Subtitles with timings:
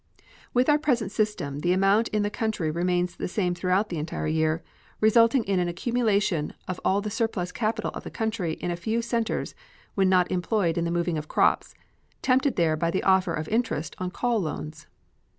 [0.51, 4.25] With our present system the amount in the country remains the same throughout the entire
[4.25, 4.63] year,
[4.99, 9.03] resulting in an accumulation of all the surplus capital of the country in a few
[9.03, 9.53] centers
[9.93, 11.75] when not employed in the moving of crops,
[12.23, 14.87] tempted there by the offer of interest on call loans.